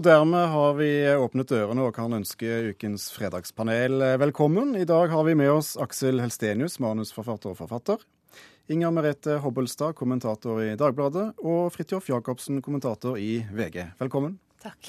Og 0.00 0.04
dermed 0.06 0.46
har 0.48 0.78
vi 0.78 0.86
åpnet 1.12 1.50
dørene 1.50 1.82
og 1.84 1.90
kan 1.92 2.14
ønske 2.16 2.48
ukens 2.70 3.10
fredagspanel 3.12 4.00
velkommen. 4.22 4.70
I 4.80 4.86
dag 4.88 5.10
har 5.12 5.26
vi 5.26 5.34
med 5.36 5.50
oss 5.52 5.74
Aksel 5.76 6.22
Helstenius, 6.22 6.78
manusforfatter 6.80 7.50
og 7.52 7.58
forfatter. 7.58 8.00
Inger 8.72 8.94
Merete 8.96 9.34
Hobbelstad, 9.44 9.92
kommentator 9.98 10.62
i 10.64 10.70
Dagbladet. 10.80 11.26
Og 11.44 11.68
Fridtjof 11.74 12.08
Jacobsen, 12.08 12.62
kommentator 12.64 13.20
i 13.20 13.42
VG. 13.52 13.76
Velkommen. 14.00 14.38
Takk. 14.64 14.88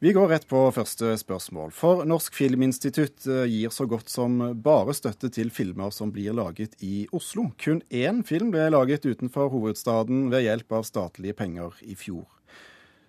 Vi 0.00 0.14
går 0.16 0.32
rett 0.32 0.48
på 0.48 0.62
første 0.72 1.12
spørsmål. 1.20 1.74
For 1.76 2.08
Norsk 2.08 2.38
Filminstitutt 2.40 3.28
eh, 3.28 3.44
gir 3.52 3.74
så 3.74 3.84
godt 3.84 4.08
som 4.08 4.38
bare 4.64 4.96
støtte 4.96 5.28
til 5.36 5.52
filmer 5.52 5.92
som 5.92 6.14
blir 6.14 6.32
laget 6.40 6.80
i 6.80 7.04
Oslo. 7.12 7.50
Kun 7.60 7.84
én 7.92 8.24
film 8.24 8.48
ble 8.56 8.70
laget 8.72 9.04
utenfor 9.04 9.52
hovedstaden 9.52 10.30
ved 10.32 10.48
hjelp 10.48 10.78
av 10.80 10.88
statlige 10.88 11.36
penger 11.36 11.76
i 11.84 11.98
fjor. 12.00 12.24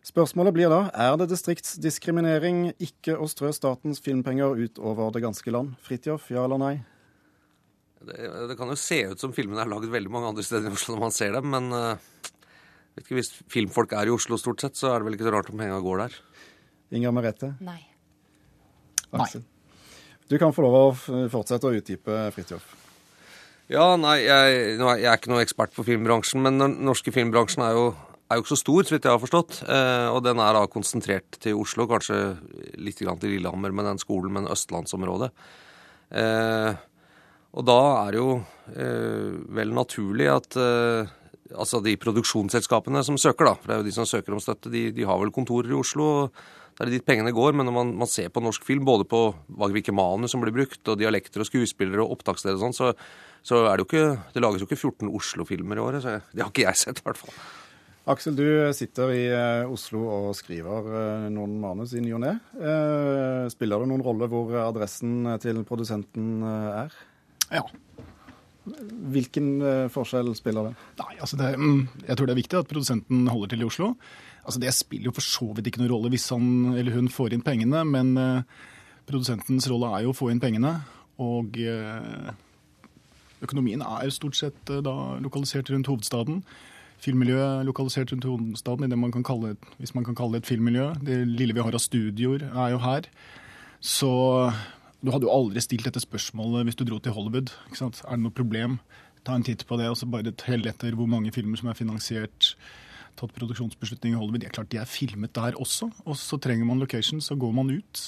Spørsmålet 0.08 0.56
blir 0.56 0.72
da 0.72 0.86
er 0.96 1.18
det 1.20 1.28
distriktsdiskriminering 1.34 2.70
ikke 2.80 3.18
å 3.20 3.26
strø 3.28 3.50
statens 3.56 4.00
filmpenger 4.04 4.56
utover 4.56 5.12
det 5.12 5.24
ganske 5.26 5.52
land. 5.52 5.74
Fridtjof, 5.84 6.30
ja 6.32 6.46
eller 6.48 6.62
nei? 6.62 6.76
Det, 8.08 8.16
det, 8.48 8.56
kan 8.56 8.72
jo 8.72 8.78
se 8.80 9.02
ut 9.10 9.20
som 9.20 9.34
filmene 9.36 9.66
er 9.66 9.72
lagd 9.72 9.90
veldig 9.92 10.14
mange 10.14 10.30
andre 10.32 10.46
steder 10.46 10.70
i 10.70 10.78
Oslo 10.78 10.96
når 10.96 11.04
man 11.04 11.16
ser 11.16 11.36
dem, 11.36 11.50
men 11.52 11.68
uh, 11.74 11.98
vet 12.96 13.04
ikke, 13.04 13.18
hvis 13.18 13.34
filmfolk 13.52 13.98
er 13.98 14.08
i 14.08 14.14
Oslo 14.14 14.40
stort 14.40 14.64
sett, 14.64 14.80
så 14.80 14.94
er 14.94 15.02
det 15.02 15.10
vel 15.10 15.18
ikke 15.18 15.28
så 15.28 15.36
rart 15.36 15.52
om 15.52 15.60
penga 15.60 15.82
går 15.84 16.06
der. 16.06 16.18
Inger 16.96 17.16
Merete? 17.18 17.52
Nei. 17.66 17.80
Aksel? 19.12 19.44
Du 20.32 20.38
kan 20.40 20.56
få 20.56 20.64
lov 20.64 20.78
å 20.78 21.22
fortsette 21.32 21.68
å 21.68 21.76
utdype, 21.76 22.28
Fridtjof. 22.36 22.76
Ja, 23.72 23.90
nei, 24.00 24.22
jeg, 24.24 24.60
jeg, 24.78 25.04
er 25.04 25.18
ikke 25.18 25.34
noe 25.34 25.44
ekspert 25.44 25.74
på 25.76 25.84
filmbransjen, 25.88 26.40
men 26.44 26.62
den 26.62 26.78
norske 26.88 27.12
filmbransjen 27.12 27.66
er 27.66 27.76
jo 27.76 27.88
er 28.28 28.38
jo 28.38 28.44
ikke 28.44 28.54
så 28.56 28.60
stor, 28.60 28.84
så 28.84 28.96
vidt 28.96 29.08
jeg 29.08 29.16
har 29.16 29.24
forstått. 29.24 29.62
Eh, 29.72 30.08
og 30.12 30.20
den 30.26 30.42
er 30.44 30.58
da 30.58 30.66
konsentrert 30.72 31.40
til 31.44 31.62
Oslo, 31.62 31.88
kanskje 31.90 32.20
litt 32.76 33.00
til 33.00 33.32
Lillehammer 33.32 33.72
med 33.76 33.88
den 33.88 34.02
skolen, 34.02 34.34
men 34.36 34.52
østlandsområdet. 34.52 35.32
Eh, 36.12 36.74
og 37.58 37.66
da 37.68 37.80
er 38.04 38.14
det 38.14 38.20
jo 38.20 38.34
eh, 38.76 39.32
vel 39.56 39.72
naturlig 39.76 40.28
at 40.30 40.60
altså 41.48 41.80
de 41.80 41.96
produksjonsselskapene 41.96 43.02
som 43.08 43.18
søker, 43.20 43.48
da, 43.48 43.56
for 43.56 43.70
det 43.70 43.76
er 43.76 43.82
jo 43.82 43.88
de 43.88 43.96
som 43.96 44.08
søker 44.10 44.36
om 44.36 44.42
støtte, 44.44 44.72
de, 44.74 44.90
de 44.92 45.06
har 45.08 45.20
vel 45.22 45.32
kontorer 45.34 45.72
i 45.72 45.78
Oslo. 45.78 46.28
det 46.76 46.84
er 46.84 46.92
dit 46.92 47.06
pengene 47.08 47.32
går, 47.32 47.56
men 47.56 47.70
når 47.70 47.76
man, 47.78 47.94
man 48.04 48.12
ser 48.12 48.28
på 48.30 48.44
norsk 48.44 48.68
film, 48.68 48.84
både 48.86 49.08
på 49.08 49.22
hvilke 49.48 49.96
manus 49.96 50.36
som 50.36 50.44
blir 50.44 50.54
brukt, 50.54 50.82
og 50.84 51.00
dialekter 51.00 51.42
og 51.42 51.48
skuespillere 51.48 52.04
og 52.04 52.18
opptakssteder 52.18 52.60
og 52.60 52.66
sånn, 52.68 52.76
så, 52.76 52.92
så, 53.40 53.64
er 53.64 53.78
det 53.78 53.86
jo 53.86 53.88
ikke 53.88 54.34
Det 54.36 54.44
lages 54.44 54.66
jo 54.66 54.68
ikke 54.68 54.82
14 54.82 55.16
Oslo-filmer 55.22 55.80
i 55.80 55.86
året. 55.88 56.04
så 56.04 56.20
Det 56.36 56.44
har 56.44 56.52
ikke 56.52 56.68
jeg 56.68 56.84
sett, 56.84 57.00
i 57.00 57.08
hvert 57.08 57.24
fall. 57.24 57.40
Aksel, 58.08 58.38
du 58.40 58.46
sitter 58.72 59.10
i 59.12 59.24
eh, 59.36 59.68
Oslo 59.68 60.06
og 60.08 60.36
skriver 60.38 60.86
eh, 60.96 61.24
noen 61.34 61.58
manus 61.60 61.92
i 61.92 62.00
ny 62.00 62.14
og 62.16 62.22
ne. 62.24 62.38
Eh, 62.56 63.48
spiller 63.52 63.84
det 63.84 63.90
noen 63.92 64.04
rolle 64.06 64.30
hvor 64.32 64.54
adressen 64.64 65.26
til 65.44 65.60
produsenten 65.68 66.40
er? 66.48 66.96
Ja. 67.52 67.66
Hvilken 69.12 69.50
forskjell 69.92 70.32
spiller 70.40 70.70
det? 70.70 70.86
Nei, 71.02 71.18
altså 71.24 71.40
det, 71.40 71.50
mm, 71.60 71.82
Jeg 72.08 72.16
tror 72.20 72.30
det 72.30 72.34
er 72.36 72.40
viktig 72.40 72.60
at 72.62 72.72
produsenten 72.72 73.28
holder 73.32 73.52
til 73.52 73.66
i 73.66 73.68
Oslo. 73.68 73.92
Altså 74.48 74.64
Det 74.64 74.72
spiller 74.76 75.10
jo 75.10 75.16
for 75.18 75.28
så 75.28 75.50
vidt 75.58 75.68
ikke 75.68 75.84
noen 75.84 75.94
rolle 75.98 76.14
hvis 76.16 76.30
han 76.32 76.78
eller 76.80 76.96
hun 76.96 77.12
får 77.12 77.36
inn 77.36 77.44
pengene, 77.44 77.84
men 77.88 78.14
produsentens 79.08 79.68
rolle 79.72 79.92
er 79.96 80.08
jo 80.08 80.16
å 80.16 80.16
få 80.16 80.32
inn 80.32 80.44
pengene. 80.44 80.78
Og 81.24 81.60
økonomien 83.44 83.84
er 83.84 84.16
stort 84.16 84.40
sett 84.40 84.76
da 84.84 84.96
lokalisert 85.24 85.72
rundt 85.76 85.92
hovedstaden 85.92 86.44
filmmiljø 87.04 87.64
lokalisert 87.68 88.12
rundt 88.14 88.26
hovedstaden, 88.26 88.88
i 88.88 88.92
det 88.92 89.00
man 89.00 89.14
kan 89.14 89.26
kalle, 89.26 89.56
hvis 89.78 89.94
man 89.96 90.06
kan 90.08 90.18
kalle 90.18 90.38
det 90.38 90.46
et 90.46 90.52
filmmiljø. 90.52 90.90
Det 91.06 91.20
lille 91.28 91.54
vi 91.54 91.64
har 91.64 91.76
av 91.76 91.84
studioer, 91.84 92.48
er 92.50 92.74
jo 92.74 92.82
her. 92.82 93.10
Så 93.84 94.10
du 95.04 95.12
hadde 95.14 95.28
jo 95.28 95.34
aldri 95.34 95.62
stilt 95.62 95.86
dette 95.86 96.02
spørsmålet 96.02 96.66
hvis 96.68 96.80
du 96.80 96.86
dro 96.88 96.98
til 97.00 97.14
Hollywood. 97.14 97.54
ikke 97.70 97.82
sant? 97.84 98.02
Er 98.06 98.18
det 98.18 98.26
noe 98.26 98.34
problem? 98.34 98.80
Ta 99.28 99.36
en 99.38 99.46
titt 99.46 99.66
på 99.68 99.78
det, 99.78 99.90
og 99.92 99.98
så 100.00 100.10
bare 100.10 100.34
tell 100.40 100.66
etter 100.70 100.98
hvor 100.98 101.10
mange 101.10 101.34
filmer 101.36 101.60
som 101.60 101.70
er 101.70 101.78
finansiert. 101.78 102.54
Tatt 103.18 103.34
produksjonsbeslutning 103.36 104.16
i 104.16 104.18
Hollywood. 104.18 104.42
Det 104.42 104.50
er 104.50 104.58
klart 104.58 104.72
de 104.74 104.82
er 104.82 104.90
filmet 104.90 105.36
der 105.38 105.58
også. 105.58 105.92
Og 106.06 106.18
så 106.18 106.40
trenger 106.42 106.66
man 106.66 106.82
location, 106.82 107.22
så 107.22 107.38
går 107.38 107.54
man 107.54 107.70
ut. 107.74 108.04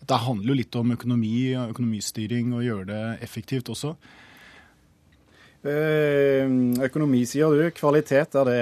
Dette 0.00 0.18
handler 0.20 0.52
jo 0.52 0.58
litt 0.58 0.76
om 0.78 0.92
økonomi, 0.92 1.54
økonomistyring 1.56 2.52
og 2.54 2.64
gjøre 2.66 2.88
det 2.90 3.02
effektivt 3.26 3.70
også. 3.72 3.94
Eh, 5.66 6.44
økonomi, 6.84 7.22
sier 7.26 7.50
du. 7.50 7.64
Kvalitet, 7.74 8.36
er 8.38 8.48
det 8.48 8.56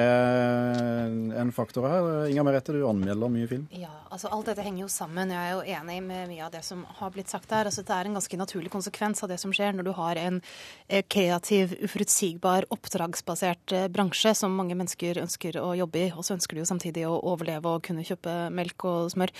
en 1.40 1.50
faktor 1.52 1.84
her? 1.88 2.06
Inger 2.30 2.46
Merete, 2.46 2.72
du 2.72 2.86
anmelder 2.88 3.32
mye 3.32 3.48
film. 3.50 3.66
Ja, 3.74 3.92
altså 4.14 4.30
alt 4.32 4.48
dette 4.48 4.64
henger 4.64 4.84
jo 4.84 4.90
sammen. 4.92 5.32
Jeg 5.34 5.50
er 5.50 5.52
jo 5.52 5.80
enig 5.80 5.98
med 6.06 6.30
mye 6.30 6.46
av 6.46 6.52
det 6.54 6.62
som 6.64 6.84
har 7.00 7.12
blitt 7.12 7.32
sagt 7.32 7.52
her. 7.52 7.68
Altså, 7.68 7.84
det 7.84 7.92
er 7.92 8.08
en 8.08 8.16
ganske 8.16 8.38
naturlig 8.40 8.72
konsekvens 8.72 9.20
av 9.24 9.32
det 9.32 9.40
som 9.42 9.52
skjer 9.52 9.76
når 9.76 9.88
du 9.88 9.92
har 9.98 10.20
en 10.22 10.40
eh, 10.88 11.04
kreativ, 11.04 11.74
uforutsigbar, 11.84 12.68
oppdragsbasert 12.74 13.76
eh, 13.76 13.88
bransje 13.92 14.32
som 14.38 14.54
mange 14.56 14.78
mennesker 14.78 15.20
ønsker 15.24 15.60
å 15.60 15.74
jobbe 15.76 16.06
i. 16.06 16.08
Og 16.14 16.24
så 16.24 16.38
ønsker 16.38 16.56
de 16.56 16.64
jo 16.64 16.70
samtidig 16.72 17.04
å 17.10 17.18
overleve 17.20 17.74
og 17.74 17.84
kunne 17.84 18.06
kjøpe 18.06 18.48
melk 18.54 18.88
og 18.88 19.12
smør. 19.12 19.34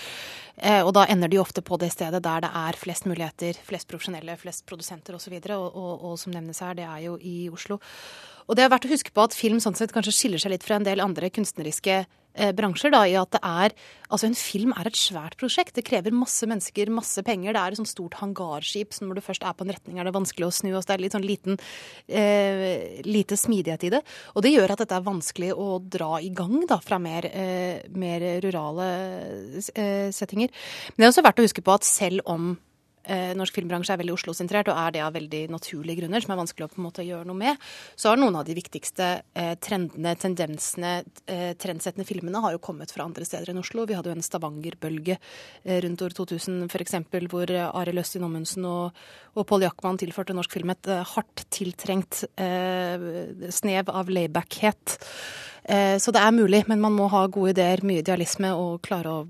Og 0.85 0.93
da 0.95 1.01
ender 1.11 1.27
de 1.27 1.41
ofte 1.41 1.59
på 1.65 1.75
det 1.81 1.89
stedet 1.91 2.21
der 2.23 2.45
det 2.45 2.49
er 2.55 2.77
flest 2.79 3.03
muligheter, 3.09 3.57
flest 3.67 3.89
profesjonelle, 3.91 4.37
flest 4.39 4.63
produsenter 4.69 5.17
osv. 5.17 5.33
Og, 5.35 5.51
og, 5.51 5.73
og, 5.75 6.05
og 6.11 6.19
som 6.21 6.31
nevnes 6.31 6.61
her, 6.63 6.77
det 6.77 6.85
er 6.87 7.01
jo 7.09 7.17
i 7.19 7.35
Oslo. 7.49 7.54
Og 8.45 8.57
det 8.57 8.65
er 8.65 8.69
verdt 8.69 8.85
å 8.85 8.93
huske 8.93 9.13
på 9.13 9.25
at 9.25 9.37
film 9.37 9.61
sånn 9.63 9.77
sett 9.77 9.93
kanskje 9.93 10.13
skiller 10.13 10.41
seg 10.41 10.53
litt 10.53 10.65
fra 10.65 10.77
en 10.77 10.85
del 10.85 11.01
andre 11.01 11.31
kunstneriske 11.33 11.95
eh, 12.03 12.51
bransjer, 12.53 12.91
da, 12.93 13.01
i 13.09 13.15
at 13.17 13.31
det 13.33 13.41
er 13.41 13.75
Altså, 14.05 14.27
en 14.29 14.35
film 14.37 14.69
er 14.77 14.85
et 14.85 14.97
svært 14.99 15.33
prosjekt. 15.39 15.73
Det 15.73 15.83
krever 15.87 16.13
masse 16.13 16.45
mennesker, 16.45 16.91
masse 16.93 17.23
penger. 17.25 17.55
Det 17.55 17.61
er 17.61 17.73
et 17.73 17.79
sånt 17.79 17.89
stort 17.89 18.19
hangarskip, 18.19 18.93
så 18.93 19.07
når 19.07 19.17
du 19.17 19.23
først 19.25 19.41
er 19.41 19.55
på 19.57 19.65
en 19.65 19.73
retning, 19.73 19.97
er 19.97 20.05
det 20.05 20.13
vanskelig 20.13 20.45
å 20.45 20.53
snu. 20.53 20.69
Og 20.75 20.83
så 20.83 20.91
det 20.91 20.93
er 20.93 21.01
litt 21.01 21.15
sånn 21.17 21.25
liten 21.25 21.57
eh, 22.05 23.01
lite 23.01 23.33
smidighet 23.39 23.87
i 23.87 23.91
det. 23.95 24.03
Og 24.37 24.45
det 24.45 24.53
gjør 24.53 24.75
at 24.75 24.83
dette 24.83 24.99
er 24.99 25.07
vanskelig 25.07 25.49
å 25.57 25.79
dra 25.81 26.19
i 26.21 26.29
gang 26.37 26.67
da, 26.69 26.77
fra 26.85 27.01
mer, 27.01 27.25
eh, 27.25 27.81
mer 27.97 28.27
rurale 28.45 28.87
eh, 29.73 30.13
settinger. 30.13 30.53
Men 30.93 31.01
det 31.01 31.09
er 31.09 31.15
også 31.15 31.25
verdt 31.25 31.41
å 31.41 31.49
huske 31.49 31.65
på 31.65 31.75
at 31.79 31.89
selv 31.89 32.29
om 32.29 32.53
norsk 33.07 33.55
filmbransje 33.59 33.93
er 33.93 33.99
veldig 34.01 34.15
Oslo-sentrert, 34.15 34.69
og 34.71 34.79
er 34.79 34.93
det 34.95 35.01
av 35.05 35.13
veldig 35.15 35.41
naturlige 35.53 36.01
grunner, 36.01 36.23
som 36.23 36.33
er 36.33 36.39
vanskelig 36.39 36.65
å 36.65 36.71
på 36.73 36.79
en 36.79 36.87
måte 36.87 37.05
gjøre 37.05 37.27
noe 37.29 37.37
med, 37.37 37.61
så 37.95 38.11
har 38.11 38.19
noen 38.19 38.37
av 38.39 38.45
de 38.47 38.55
viktigste 38.57 39.09
eh, 39.37 39.53
trendene, 39.61 40.15
tendensene, 40.19 40.93
eh, 41.29 41.51
trendsettende 41.61 42.07
filmene 42.07 42.41
har 42.43 42.55
jo 42.55 42.63
kommet 42.63 42.93
fra 42.93 43.05
andre 43.05 43.27
steder 43.27 43.51
enn 43.51 43.61
Oslo. 43.61 43.85
Vi 43.87 43.97
hadde 43.97 44.11
jo 44.11 44.17
en 44.17 44.25
Stavanger-bølge 44.25 45.17
eh, 45.17 45.79
rundt 45.85 46.05
år 46.05 46.17
2000 46.17 46.65
f.eks., 46.69 46.97
hvor 47.31 47.51
eh, 47.53 47.69
Arild 47.81 48.03
Østin 48.03 48.25
Ommundsen 48.27 48.67
og, 48.69 49.05
og 49.35 49.47
Pål 49.49 49.67
Jackman 49.67 50.01
tilførte 50.01 50.35
norsk 50.37 50.57
film 50.57 50.73
et 50.73 50.91
eh, 50.91 51.03
hardt 51.15 51.45
tiltrengt 51.53 52.23
snev 53.55 53.89
av 53.91 54.09
laybackhet. 54.11 54.95
Så 56.01 56.13
det 56.13 56.21
er 56.21 56.35
mulig, 56.35 56.61
men 56.69 56.81
man 56.83 56.93
må 56.95 57.07
ha 57.11 57.23
gode 57.31 57.55
ideer, 57.55 57.81
mye 57.85 58.03
idealisme 58.03 58.51
og 58.53 58.81
klare 58.85 59.11
å 59.11 59.25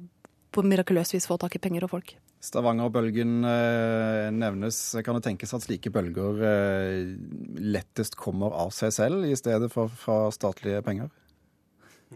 på 0.55 0.63
mirakuløst 0.63 1.15
vis 1.15 1.27
få 1.29 1.37
tak 1.41 1.57
i 1.57 1.61
penger 1.63 1.87
og 1.87 1.95
folk. 1.95 2.15
Stavanger-bølgen 2.45 3.45
eh, 3.49 4.27
nevnes. 4.33 4.79
Kan 5.05 5.17
det 5.17 5.25
tenkes 5.25 5.53
at 5.55 5.65
slike 5.65 5.91
bølger 5.93 6.41
eh, 6.45 7.13
lettest 7.61 8.17
kommer 8.19 8.53
av 8.53 8.73
seg 8.75 8.93
selv, 8.95 9.25
i 9.25 9.37
stedet 9.39 9.71
for 9.73 9.89
fra 9.89 10.25
statlige 10.35 10.83
penger? 10.85 11.09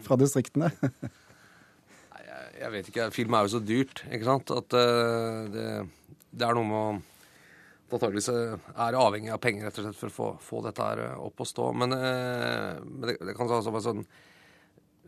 Fra 0.06 0.19
distriktene? 0.19 0.69
jeg, 2.62 2.72
vet 2.75 2.91
ikke. 2.91 3.09
Film 3.16 3.35
er 3.35 3.47
jo 3.47 3.56
så 3.57 3.63
dyrt, 3.63 4.03
ikke 4.09 4.28
sant, 4.28 4.53
at 4.53 4.78
uh, 4.78 5.47
det, 5.50 5.68
det, 6.29 6.45
er 6.45 6.57
noe 6.57 6.69
med 6.69 6.81
å 6.81 6.89
Antakeligvis 7.89 8.28
er 8.29 8.95
avhengig 9.01 9.31
av 9.33 9.39
penger 9.42 9.65
rett 9.65 9.77
og 9.81 9.88
slett 9.88 9.98
for 9.98 10.12
å 10.12 10.13
få, 10.13 10.25
få 10.45 10.59
dette 10.62 10.83
her 10.86 11.00
opp 11.18 11.42
og 11.42 11.48
stå. 11.50 11.71
Men, 11.74 11.95
men 11.98 13.07
det, 13.09 13.15
det, 13.18 13.33
kan 13.33 13.50
altså 13.50 13.74
være 13.74 13.81
sånn 13.88 14.03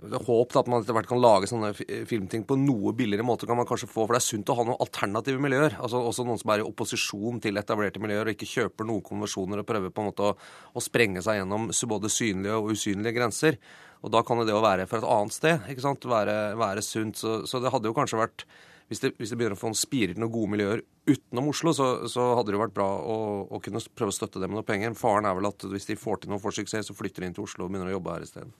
håp 0.01 0.55
at 0.57 0.69
man 0.71 0.81
etter 0.81 0.95
hvert 0.97 1.09
kan 1.09 1.21
lage 1.21 1.49
sånne 1.49 1.71
filmting 2.09 2.43
på 2.47 2.57
noe 2.57 2.93
billigere 2.97 3.25
måte. 3.25 3.45
kan 3.45 3.57
man 3.57 3.67
kanskje 3.69 3.89
få, 3.89 4.07
For 4.07 4.15
det 4.15 4.21
er 4.21 4.27
sunt 4.27 4.49
å 4.49 4.55
ha 4.57 4.65
noen 4.65 4.81
alternative 4.81 5.39
miljøer. 5.39 5.77
altså 5.77 6.01
Også 6.01 6.25
noen 6.25 6.39
som 6.41 6.49
er 6.49 6.63
i 6.63 6.65
opposisjon 6.65 7.39
til 7.41 7.57
etablerte 7.57 8.01
miljøer 8.01 8.25
og 8.25 8.33
ikke 8.33 8.49
kjøper 8.49 8.87
noen 8.87 9.05
konvensjoner 9.05 9.61
og 9.61 9.67
prøver 9.67 9.93
på 9.93 10.01
en 10.01 10.09
måte 10.09 10.31
å, 10.31 10.33
å 10.73 10.81
sprenge 10.81 11.21
seg 11.21 11.41
gjennom 11.41 11.69
både 11.69 12.09
synlige 12.09 12.57
og 12.57 12.73
usynlige 12.73 13.15
grenser. 13.19 13.59
Og 14.01 14.09
da 14.09 14.23
kan 14.25 14.41
det 14.41 14.55
å 14.55 14.63
være 14.63 14.87
fra 14.89 15.01
et 15.01 15.07
annet 15.07 15.35
sted 15.35 15.69
ikke 15.69 15.85
sant, 15.85 16.09
være, 16.09 16.55
være 16.57 16.81
sunt. 16.81 17.21
Så, 17.21 17.43
så, 17.45 17.61
det 17.61 17.71
hadde 17.73 17.91
jo 17.91 17.97
kanskje 17.97 18.21
vært 18.21 18.45
hvis 18.91 18.99
det, 18.99 19.13
hvis 19.21 19.31
det 19.31 19.37
begynner 19.39 19.55
å 19.55 19.61
få 19.61 19.69
en 19.71 19.77
spirer 19.77 20.17
noen 20.19 20.33
gode 20.33 20.51
miljøer 20.51 20.81
utenom 21.07 21.47
Oslo, 21.53 21.71
så, 21.71 21.85
så, 22.11 22.25
hadde 22.35 22.51
det 22.51 22.57
jo 22.57 22.63
vært 22.65 22.75
bra 22.75 22.89
å, 22.91 23.17
å, 23.47 23.59
kunne 23.63 23.79
prøve 23.95 24.11
å 24.11 24.15
støtte 24.15 24.41
dem 24.41 24.51
med 24.51 24.59
noe 24.59 24.67
penger. 24.67 24.97
Faren 24.99 25.29
er 25.29 25.37
vel 25.37 25.47
at 25.47 25.63
hvis 25.71 25.87
de 25.87 25.95
får 25.95 26.23
til 26.23 26.33
noe 26.33 26.41
for 26.43 26.51
suksess, 26.55 26.89
så 26.89 26.97
flytter 26.97 27.23
de 27.23 27.29
inn 27.29 27.37
til 27.37 27.45
Oslo 27.45 27.65
og 27.65 27.71
begynner 27.71 27.93
å 27.93 27.95
jobbe 27.95 28.17
her 28.17 28.25
isteden. 28.27 28.51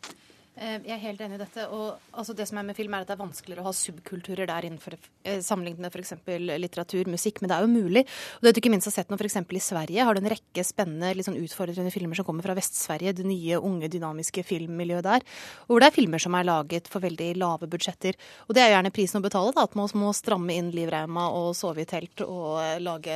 Eh, 0.60 0.82
jeg 0.84 0.92
er 0.98 1.00
helt 1.06 1.22
enig 1.24 1.38
i 1.38 1.42
dette. 1.42 1.64
og 1.72 1.98
altså, 2.12 2.36
Det 2.36 2.48
som 2.48 2.58
er 2.58 2.64
med 2.68 2.76
film, 2.76 2.94
er 2.94 3.02
at 3.02 3.08
det 3.08 3.16
er 3.16 3.24
vanskeligere 3.24 3.64
å 3.64 3.70
ha 3.70 3.72
subkulturer 3.72 4.48
der 4.48 4.68
innenfor, 4.68 4.98
eh, 5.24 5.40
sammenlignet 5.40 5.80
med 5.80 5.92
f.eks. 5.96 6.14
litteratur, 6.60 7.08
musikk. 7.08 7.42
Men 7.42 7.50
det 7.50 7.56
er 7.56 7.62
jo 7.62 7.72
mulig. 7.72 8.04
Og 8.38 8.42
det 8.44 8.54
du 8.54 8.60
ikke 8.60 8.72
minst 8.72 8.86
har 8.86 8.92
sett 8.92 9.10
nå 9.10 9.16
f.eks. 9.16 9.38
i 9.38 9.64
Sverige, 9.64 10.04
har 10.04 10.14
du 10.14 10.20
en 10.20 10.30
rekke 10.30 10.64
spennende, 10.64 11.16
litt 11.16 11.26
sånn 11.26 11.40
utfordrende 11.40 11.92
filmer 11.92 12.16
som 12.16 12.26
kommer 12.26 12.44
fra 12.44 12.54
Vest-Sverige. 12.54 13.16
Det 13.16 13.26
nye, 13.26 13.58
unge, 13.58 13.88
dynamiske 13.88 14.44
filmmiljøet 14.44 15.04
der. 15.08 15.22
Hvor 15.68 15.80
det 15.80 15.88
er 15.88 15.96
filmer 15.96 16.20
som 16.20 16.36
er 16.36 16.44
laget 16.44 16.88
for 16.92 17.00
veldig 17.00 17.38
lave 17.40 17.70
budsjetter. 17.72 18.20
Og 18.50 18.56
det 18.56 18.62
er 18.62 18.72
jo 18.72 18.76
gjerne 18.76 18.92
prisen 18.92 19.22
å 19.22 19.24
betale, 19.24 19.56
da, 19.56 19.64
at 19.64 19.76
man 19.80 19.90
må 19.96 20.12
stramme 20.12 20.52
inn 20.54 20.72
livreima 20.76 21.30
og 21.32 21.56
sove 21.56 21.86
i 21.86 21.88
telt 21.88 22.22
og 22.26 22.60
uh, 22.60 22.78
lage 22.82 23.16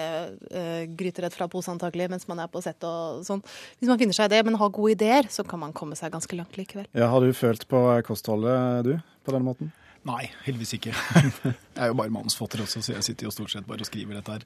øh, 0.52 0.88
gryterett 0.98 1.34
fra 1.36 1.48
pose 1.52 1.70
antagelig 1.72 2.08
mens 2.10 2.28
man 2.28 2.40
er 2.40 2.50
på 2.52 2.62
sett 2.64 2.84
og 2.88 3.24
sånn. 3.28 3.44
Hvis 3.80 3.92
man 3.92 4.00
finner 4.00 4.16
seg 4.18 4.30
i 4.30 4.36
det, 4.36 4.42
men 4.48 4.58
har 4.60 4.72
gode 4.74 4.96
ideer, 4.96 5.28
så 5.30 5.46
kan 5.48 5.62
man 5.62 5.74
komme 5.76 5.98
seg 6.00 6.14
ganske 6.14 6.38
langt 6.38 6.58
likevel. 6.60 6.88
Ja, 6.96 7.10
har 7.12 7.22
du 7.22 7.25
følt 7.34 7.66
på 7.72 7.82
kostholdet, 8.06 8.86
du, 8.86 8.94
på 9.26 9.34
den 9.36 9.46
måten? 9.48 9.72
Nei, 10.06 10.28
heldigvis 10.46 10.76
ikke. 10.78 10.92
Jeg 11.50 11.82
er 11.82 11.90
jo 11.90 11.98
bare 11.98 12.14
manusforfatter 12.14 12.62
også, 12.62 12.84
så 12.86 12.94
jeg 12.94 13.08
sitter 13.08 13.26
jo 13.26 13.32
stort 13.34 13.50
sett 13.52 13.66
bare 13.66 13.82
og 13.82 13.88
skriver 13.90 14.20
dette 14.20 14.36
her. 14.36 14.44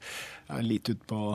Jeg 0.48 0.56
er 0.56 0.68
litt 0.70 0.88
ute 0.88 1.04
på, 1.10 1.34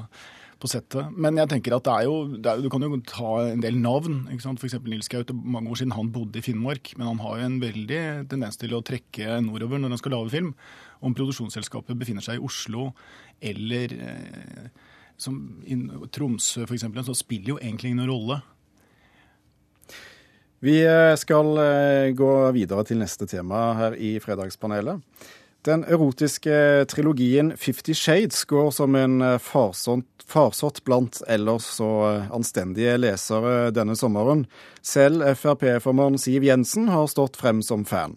på 0.63 0.71
settet. 0.71 1.11
Men 1.13 1.37
jeg 1.37 1.51
tenker 1.53 1.77
at 1.77 1.85
det 1.85 1.93
er 1.93 2.07
jo, 2.09 2.15
det 2.33 2.49
er, 2.49 2.63
du 2.65 2.71
kan 2.73 2.87
jo 2.87 2.97
ta 3.05 3.35
en 3.51 3.61
del 3.61 3.77
navn. 3.77 4.23
ikke 4.33 4.47
sant? 4.47 4.65
F.eks. 4.65 4.79
Nils 4.89 5.13
Gaute. 5.13 5.37
Mange 5.37 5.69
år 5.69 5.83
siden 5.83 5.93
han 5.99 6.09
bodde 6.15 6.41
i 6.41 6.45
Finnmark, 6.47 6.95
men 6.97 7.11
han 7.11 7.21
har 7.21 7.37
jo 7.37 7.51
en 7.51 7.61
veldig 7.67 8.01
tendens 8.33 8.57
til 8.61 8.73
å 8.73 8.81
trekke 8.87 9.43
nordover 9.45 9.83
når 9.83 9.93
han 9.93 10.01
skal 10.01 10.17
lage 10.17 10.33
film. 10.33 10.55
Om 11.05 11.19
produksjonsselskapet 11.21 12.01
befinner 12.01 12.25
seg 12.25 12.41
i 12.41 12.45
Oslo 12.49 12.95
eller 13.45 13.93
eh, 13.93 14.69
som 15.21 15.37
in, 15.69 15.85
Tromsø 16.17 16.65
f.eks., 16.65 16.89
så 17.07 17.17
spiller 17.19 17.55
jo 17.55 17.61
egentlig 17.61 17.93
ingen 17.93 18.09
rolle. 18.09 18.41
Vi 20.65 20.79
eh, 20.87 21.15
skal 21.21 21.59
eh, 21.61 22.11
gå 22.17 22.31
videre 22.57 22.87
til 22.89 23.03
neste 23.03 23.27
tema 23.29 23.75
her 23.77 23.97
i 24.01 24.15
Fredagspanelet. 24.23 25.03
Den 25.65 25.83
erotiske 25.85 26.87
trilogien 26.89 27.51
Fifty 27.61 27.93
Shades 27.93 28.47
går 28.49 28.71
som 28.73 28.97
en 28.97 29.19
eh, 29.21 29.37
farsott 29.37 30.81
blant 30.87 31.21
ellers 31.29 31.67
så 31.77 31.89
anstendige 32.33 32.95
lesere 32.97 33.75
denne 33.77 33.93
sommeren. 33.93 34.47
Selv 34.81 35.27
Frp-formann 35.37 36.17
Siv 36.17 36.49
Jensen 36.49 36.89
har 36.89 37.13
stått 37.13 37.37
frem 37.37 37.61
som 37.61 37.85
fan. 37.85 38.17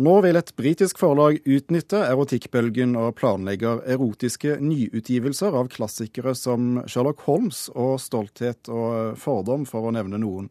Nå 0.00 0.16
vil 0.24 0.40
et 0.40 0.54
britisk 0.56 0.96
forlag 1.00 1.42
utnytte 1.44 2.00
erotikkbølgen 2.08 2.96
og 3.00 3.18
planlegger 3.20 3.84
erotiske 3.84 4.56
nyutgivelser 4.64 5.52
av 5.60 5.68
klassikere 5.76 6.32
som 6.36 6.80
Sherlock 6.88 7.20
Holmes 7.28 7.66
og 7.74 7.98
Stolthet 8.00 8.72
og 8.72 9.20
fordom, 9.20 9.68
for 9.68 9.84
å 9.84 9.96
nevne 9.96 10.24
noen. 10.24 10.48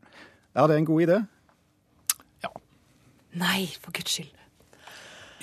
Er 0.55 0.71
det 0.71 0.77
en 0.79 0.87
god 0.87 1.03
idé? 1.03 1.19
Ja. 2.43 2.51
Nei, 3.35 3.67
for 3.83 3.91
guds 3.95 4.13
skyld. 4.15 4.31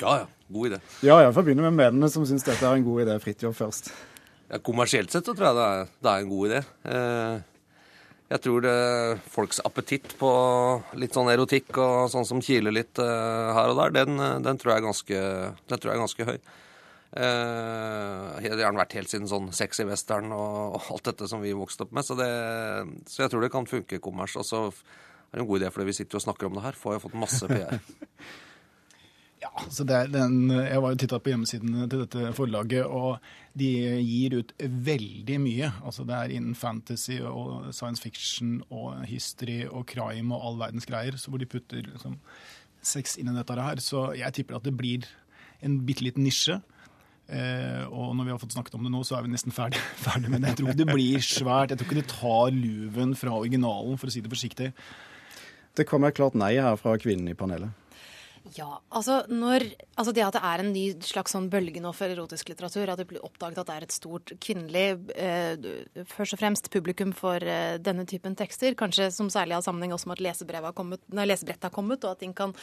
Ja 0.00 0.14
ja, 0.22 0.26
god 0.48 0.70
idé. 0.70 0.78
Ja, 1.04 1.18
jeg 1.20 1.34
får 1.36 1.44
begynne 1.46 1.68
med 1.68 1.76
mennene 1.76 2.08
som 2.10 2.24
syns 2.26 2.46
dette 2.46 2.64
er 2.64 2.78
en 2.78 2.86
god 2.86 3.04
idé. 3.04 3.18
Fridtjof 3.20 3.60
først. 3.60 3.92
Ja, 4.48 4.60
kommersielt 4.64 5.12
sett 5.12 5.28
så 5.28 5.34
tror 5.36 5.50
jeg 5.50 5.58
det 5.58 5.66
er, 5.68 5.90
det 6.00 6.12
er 6.12 6.24
en 6.24 6.32
god 6.32 6.48
idé. 6.48 6.62
Eh, 6.94 7.36
jeg 8.32 8.44
tror 8.46 8.64
det, 8.64 8.74
folks 9.34 9.60
appetitt 9.68 10.16
på 10.16 10.32
litt 10.96 11.12
sånn 11.12 11.28
erotikk 11.28 11.76
og 11.76 12.08
sånn 12.12 12.24
som 12.28 12.40
kiler 12.40 12.72
litt 12.72 13.00
eh, 13.02 13.52
her 13.52 13.72
og 13.74 13.82
der, 13.82 13.96
den, 14.00 14.16
den, 14.44 14.60
tror 14.60 14.72
jeg 14.72 14.80
er 14.80 14.86
ganske, 14.88 15.22
den 15.68 15.82
tror 15.82 15.92
jeg 15.92 15.98
er 15.98 16.04
ganske 16.06 16.28
høy. 16.30 16.38
Eh, 17.12 18.40
det 18.40 18.64
har 18.64 18.72
den 18.72 18.80
vært 18.80 18.94
helt 18.96 19.10
siden 19.12 19.28
sånn 19.28 19.50
sexy 19.52 19.84
western 19.84 20.32
og, 20.32 20.78
og, 20.78 20.86
alt 20.94 21.10
dette 21.10 21.28
som 21.28 21.42
vi 21.44 21.52
vokste 21.56 21.84
opp 21.84 21.92
med. 21.92 22.06
Så, 22.06 22.16
det, 22.16 22.30
så 23.10 23.24
jeg 23.24 23.32
tror 23.32 23.44
det 23.44 23.52
kan 23.52 23.68
funke 23.68 24.00
kommers. 24.02 24.38
Og 24.40 24.48
så 24.48 24.62
er 24.70 25.36
det 25.36 25.44
en 25.44 25.50
god 25.50 25.60
idé, 25.60 25.72
fordi 25.74 25.90
vi 25.90 25.98
sitter 26.00 26.20
og 26.20 26.24
snakker 26.24 26.48
om 26.48 26.56
det 26.56 26.64
her. 26.64 26.78
Får 26.78 26.96
jeg 26.96 27.04
fått 27.04 27.18
masse 27.20 27.50
PR. 27.50 27.76
ja, 29.44 29.52
så 29.68 29.84
den, 29.84 30.40
Jeg 30.56 30.80
var 30.80 30.94
jo 30.94 31.02
titta 31.04 31.20
på 31.20 31.34
hjemmesiden 31.34 31.84
til 31.84 32.06
dette 32.06 32.32
forlaget, 32.38 32.88
og 32.88 33.20
de 33.60 33.70
gir 34.00 34.40
ut 34.40 34.56
veldig 34.88 35.38
mye. 35.44 35.72
Altså 35.84 36.08
Det 36.08 36.16
er 36.16 36.36
innen 36.38 36.56
fantasy 36.56 37.20
og 37.20 37.74
science 37.76 38.00
fiction 38.00 38.62
og 38.70 39.04
history 39.04 39.66
og 39.68 39.84
crime 39.92 40.32
og 40.32 40.48
all 40.48 40.60
verdens 40.64 40.88
greier, 40.88 41.20
så 41.20 41.28
hvor 41.28 41.44
de 41.44 41.52
putter 41.58 41.84
liksom, 41.92 42.16
sex 42.80 43.18
inn 43.20 43.28
i 43.28 43.36
dette 43.36 43.60
her. 43.60 43.84
Så 43.84 44.14
jeg 44.16 44.32
tipper 44.32 44.56
at 44.56 44.64
det 44.64 44.78
blir 44.80 45.04
en 45.60 45.82
bitte 45.84 46.08
liten 46.08 46.24
nisje. 46.24 46.62
Eh, 47.30 47.84
og 47.88 48.16
når 48.18 48.26
vi 48.26 48.32
har 48.34 48.40
fått 48.42 48.56
snakket 48.56 48.74
om 48.76 48.86
det 48.86 48.92
nå, 48.92 49.02
så 49.06 49.16
er 49.16 49.26
vi 49.26 49.32
nesten 49.32 49.54
ferdig, 49.54 49.80
ferdig 50.06 50.32
med 50.32 50.42
det. 50.42 50.52
Jeg 50.52 50.60
tror 50.60 50.72
ikke 50.72 50.82
det 50.82 50.88
blir 50.98 51.26
svært. 51.26 51.72
Jeg 51.72 51.80
tror 51.80 51.90
ikke 51.90 52.00
det 52.00 52.10
tar 52.12 52.56
luven 52.56 53.14
fra 53.18 53.36
originalen, 53.38 54.00
for 54.00 54.10
å 54.10 54.14
si 54.14 54.24
det 54.24 54.32
forsiktig. 54.32 54.72
Det 55.72 55.88
kommer 55.88 56.12
et 56.12 56.18
klart 56.18 56.36
nei 56.36 56.54
her 56.60 56.76
fra 56.80 56.98
kvinnen 57.00 57.30
i 57.32 57.38
panelet. 57.38 57.72
Ja, 58.50 58.80
altså, 58.90 59.20
når, 59.30 59.62
altså 59.94 60.12
Det 60.12 60.24
at 60.26 60.34
det 60.34 60.42
er 60.44 60.62
en 60.62 60.72
ny 60.74 60.82
slags 61.06 61.32
sånn 61.34 61.46
bølge 61.52 61.80
nå 61.80 61.92
for 61.94 62.10
erotisk 62.10 62.50
litteratur, 62.50 62.90
at 62.90 62.98
det 62.98 63.06
blir 63.12 63.22
oppdaget 63.22 63.60
at 63.62 63.68
det 63.68 63.76
er 63.76 63.86
et 63.86 63.94
stort 63.94 64.32
kvinnelig 64.42 64.86
eh, 65.14 65.68
først 66.10 66.34
og 66.34 66.40
fremst 66.40 66.70
publikum 66.74 67.14
for 67.16 67.38
eh, 67.38 67.78
denne 67.78 68.04
typen 68.08 68.34
tekster, 68.38 68.74
kanskje 68.78 69.12
som 69.14 69.30
særlig 69.32 69.56
har 69.56 69.64
sammenheng 69.64 69.94
også 69.94 70.10
med 70.10 70.18
at 70.18 70.24
lesebrettet 70.26 70.68
har 71.68 71.74
kommet, 71.76 72.02
og 72.02 72.10
at 72.10 72.22
ting 72.24 72.34
kan 72.36 72.54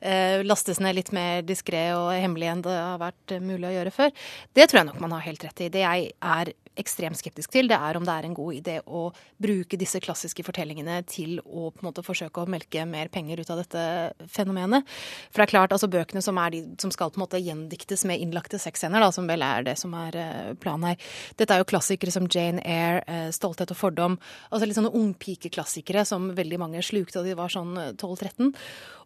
eh, 0.00 0.42
lastes 0.42 0.82
ned 0.82 0.98
litt 0.98 1.14
mer 1.14 1.46
diskré 1.46 1.86
og 1.94 2.10
hemmelig 2.16 2.50
enn 2.50 2.66
det 2.66 2.74
har 2.74 2.98
vært 3.00 3.36
eh, 3.36 3.44
mulig 3.44 3.70
å 3.70 3.74
gjøre 3.78 3.94
før, 3.94 4.14
det 4.58 4.66
tror 4.66 4.82
jeg 4.82 4.90
nok 4.90 5.04
man 5.06 5.14
har 5.14 5.28
helt 5.28 5.46
rett 5.46 5.62
i. 5.62 5.70
Det 5.70 5.86
jeg 5.86 6.10
er 6.18 6.52
ekstremt 6.78 7.18
skeptisk 7.18 7.50
til, 7.52 7.68
det 7.70 7.76
er 7.76 7.98
om 7.98 8.04
det 8.06 8.14
er 8.14 8.26
en 8.26 8.36
god 8.36 8.54
idé 8.54 8.76
å 8.86 9.08
bruke 9.42 9.78
disse 9.80 10.00
klassiske 10.02 10.44
fortellingene 10.46 11.00
til 11.08 11.40
å 11.42 11.70
på 11.70 11.82
en 11.82 11.88
måte 11.88 12.04
forsøke 12.06 12.42
å 12.42 12.50
melke 12.50 12.84
mer 12.88 13.10
penger 13.12 13.42
ut 13.42 13.50
av 13.52 13.60
dette 13.62 13.82
fenomenet. 14.30 14.86
For 15.30 15.42
det 15.42 15.48
er 15.48 15.52
klart, 15.54 15.74
altså 15.74 15.90
Bøkene 15.90 16.22
som, 16.24 16.38
de, 16.52 16.62
som 16.80 16.92
skal 16.94 17.10
på 17.10 17.20
en 17.20 17.24
måte 17.24 17.42
gjendiktes 17.42 18.06
med 18.08 18.22
innlagte 18.22 18.60
sexscener, 18.62 19.04
som 19.14 19.28
vel 19.30 19.44
er 19.44 19.66
det 19.66 19.76
som 19.80 19.94
er 19.98 20.18
eh, 20.20 20.52
planen 20.60 20.92
her. 20.92 21.10
Dette 21.40 21.56
er 21.56 21.64
jo 21.64 21.68
klassikere 21.72 22.14
som 22.14 22.28
Jane 22.30 22.62
Eyre, 22.62 23.02
eh, 23.06 23.28
'Stolthet 23.34 23.74
og 23.74 23.80
fordom'. 23.80 24.18
altså 24.50 24.66
Litt 24.66 24.78
sånne 24.78 24.94
ungpikeklassikere 24.94 26.06
som 26.06 26.30
veldig 26.36 26.60
mange 26.62 26.84
slukte 26.86 27.20
da 27.20 27.26
de 27.26 27.34
var 27.38 27.52
sånn 27.52 27.74
12-13. 27.98 28.54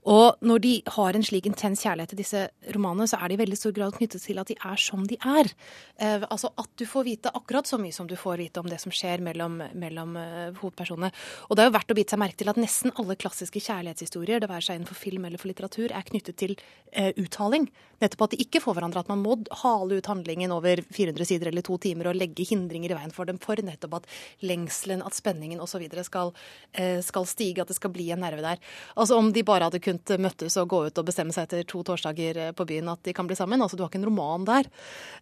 Og 0.05 0.37
når 0.45 0.61
de 0.61 0.73
har 0.97 1.17
en 1.17 1.25
slik 1.25 1.47
intens 1.49 1.81
kjærlighet 1.85 2.11
til 2.13 2.21
disse 2.21 2.41
romanene, 2.75 3.07
så 3.09 3.17
er 3.17 3.31
de 3.31 3.39
i 3.39 3.41
veldig 3.41 3.57
stor 3.57 3.73
grad 3.77 3.95
knyttet 3.97 4.21
til 4.21 4.41
at 4.41 4.51
de 4.51 4.57
er 4.61 4.81
som 4.81 5.07
de 5.09 5.17
er. 5.17 5.49
Eh, 5.97 6.27
altså 6.29 6.51
at 6.61 6.69
du 6.77 6.85
får 6.89 7.07
vite 7.07 7.33
akkurat 7.33 7.69
så 7.69 7.79
mye 7.81 7.95
som 7.95 8.09
du 8.11 8.17
får 8.21 8.43
vite 8.43 8.61
om 8.61 8.69
det 8.69 8.83
som 8.83 8.93
skjer 8.93 9.25
mellom, 9.25 9.63
mellom 9.73 10.19
uh, 10.21 10.53
hovedpersonene. 10.61 11.09
Og 11.49 11.57
det 11.57 11.65
er 11.65 11.71
jo 11.71 11.77
verdt 11.79 11.95
å 11.95 11.97
bite 11.97 12.15
seg 12.15 12.21
merke 12.21 12.41
til 12.43 12.53
at 12.53 12.61
nesten 12.61 12.93
alle 13.01 13.17
klassiske 13.17 13.63
kjærlighetshistorier, 13.65 14.43
det 14.45 14.51
være 14.51 14.67
seg 14.69 14.81
innenfor 14.81 14.99
film 14.99 15.25
eller 15.25 15.41
for 15.41 15.49
litteratur, 15.49 15.89
er 15.89 16.05
knyttet 16.11 16.37
til 16.43 16.53
uh, 16.59 17.13
uttaling. 17.25 17.71
Nettopp 18.05 18.27
at 18.27 18.37
de 18.37 18.43
ikke 18.45 18.61
får 18.61 18.77
hverandre. 18.77 19.07
At 19.07 19.13
man 19.13 19.25
må 19.25 19.39
hale 19.63 20.03
ut 20.03 20.11
handlingen 20.11 20.53
over 20.53 20.85
400 20.85 21.31
sider 21.31 21.49
eller 21.49 21.65
to 21.65 21.79
timer 21.81 22.11
og 22.13 22.21
legge 22.21 22.45
hindringer 22.51 22.93
i 22.93 23.01
veien 23.01 23.15
for 23.15 23.31
dem 23.31 23.41
for 23.41 23.57
nettopp 23.57 24.03
at 24.03 24.13
lengselen, 24.45 25.01
at 25.01 25.17
spenningen 25.17 25.65
osv. 25.65 25.89
Skal, 26.05 26.35
uh, 26.37 27.01
skal 27.09 27.31
stige, 27.31 27.65
at 27.65 27.73
det 27.73 27.81
skal 27.81 27.95
bli 27.95 28.11
en 28.13 28.21
nerve 28.27 28.45
der. 28.45 28.61
Altså 29.01 29.17
om 29.17 29.33
de 29.33 29.47
bare 29.47 29.71
hadde 29.71 29.81
kunnet 29.81 29.94
kunnet 29.95 30.23
møttes 30.23 30.57
og 30.61 30.69
gå 30.71 30.81
ut 30.89 31.01
og 31.01 31.07
bestemme 31.09 31.35
seg 31.35 31.47
etter 31.47 31.65
to 31.69 31.83
torsdager 31.87 32.41
eh, 32.41 32.53
på 32.57 32.67
byen 32.69 32.91
at 32.93 33.03
de 33.07 33.15
kan 33.17 33.29
bli 33.29 33.37
sammen. 33.39 33.63
Altså, 33.63 33.77
du 33.77 33.85
har 33.85 33.93
ikke 33.93 34.01
en 34.03 34.09
roman 34.09 34.47
der. 34.49 34.69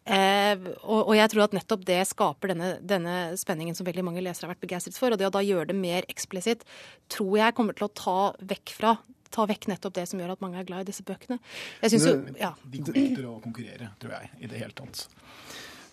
Eh, 0.05 0.55
og, 0.83 1.09
og, 1.09 1.15
jeg 1.19 1.33
tror 1.33 1.47
at 1.47 1.57
nettopp 1.57 1.87
det 1.89 2.01
skaper 2.11 2.55
denne, 2.55 2.75
denne, 2.81 3.17
spenningen 3.39 3.77
som 3.79 3.87
veldig 3.89 4.05
mange 4.07 4.25
lesere 4.25 4.49
har 4.49 4.55
vært 4.55 4.65
begeistret 4.67 4.99
for. 4.99 5.13
Og 5.13 5.21
det 5.21 5.29
å 5.29 5.35
da 5.35 5.45
gjøre 5.45 5.71
det 5.73 5.79
mer 5.79 6.07
eksplisitt 6.13 6.65
tror 7.13 7.39
jeg 7.41 7.57
kommer 7.57 7.77
til 7.77 7.89
å 7.89 7.95
ta 7.97 8.21
vekk 8.41 8.77
fra 8.79 8.97
ta 9.33 9.47
vekk 9.49 9.71
nettopp 9.71 9.95
det 9.97 10.03
som 10.11 10.21
gjør 10.21 10.35
at 10.35 10.43
mange 10.45 10.59
er 10.61 10.67
glad 10.69 10.85
i 10.85 10.91
disse 10.91 11.05
bøkene. 11.09 11.39
Jeg 11.81 11.95
synes 11.95 12.05
jo, 12.05 12.17
ja. 12.37 12.51
De 12.69 12.83
kommer 12.85 13.15
til 13.17 13.29
å 13.31 13.39
konkurrere, 13.41 13.89
tror 14.03 14.13
jeg, 14.19 14.29
i 14.45 14.51
det 14.53 14.61
hele 14.61 14.77
tatt. 14.77 15.07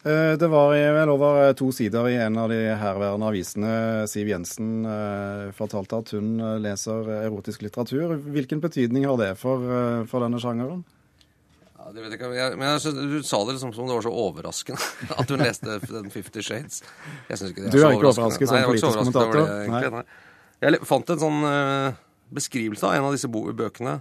Eh, 0.03 0.37
det 0.39 0.47
var 0.47 0.71
vel 0.71 1.09
over 1.11 1.41
eh, 1.43 1.53
to 1.59 1.73
sider 1.75 2.05
i 2.07 2.15
en 2.23 2.37
av 2.39 2.47
de 2.47 2.59
herværende 2.79 3.27
avisene 3.27 3.71
Siv 4.07 4.29
Jensen 4.31 4.85
eh, 4.87 5.49
fortalte 5.57 5.97
at 5.99 6.13
hun 6.15 6.37
leser 6.63 7.09
erotisk 7.17 7.65
litteratur. 7.65 8.13
Hvilken 8.31 8.61
betydning 8.63 9.09
har 9.09 9.17
det 9.19 9.33
for, 9.41 9.65
for 10.07 10.23
denne 10.23 10.39
sjangeren? 10.39 10.85
Ja, 11.75 11.89
det 11.91 12.05
vet 12.05 12.13
jeg 12.13 12.19
ikke, 12.21 12.29
jeg, 12.37 12.55
men 12.55 12.69
jeg 12.69 12.83
synes, 12.85 13.01
Du 13.11 13.27
sa 13.27 13.41
det 13.43 13.57
liksom 13.57 13.73
som 13.75 13.89
det 13.89 13.97
var 13.97 14.05
så 14.05 14.13
overraskende 14.23 14.87
at 15.19 15.33
hun 15.33 15.43
leste 15.43 15.79
den 15.89 16.07
Fifty 16.13 16.45
Shades. 16.47 16.79
Jeg 17.27 17.41
synes 17.41 17.51
ikke 17.51 17.65
det 17.65 17.73
er 17.73 17.75
du 17.75 17.81
er 17.81 17.97
ikke 17.97 18.13
overrasket 18.13 18.51
som 18.53 18.69
politisk 18.69 19.01
kommentator? 19.01 19.51
Nei. 19.73 19.81
Nei. 19.97 20.05
Jeg 20.63 20.79
fant 20.87 21.11
en 21.11 21.21
sånn 21.25 21.43
beskrivelse 22.35 22.87
av 22.87 22.95
en 22.95 23.09
av 23.09 23.17
disse 23.17 23.27
bøkene. 23.27 23.97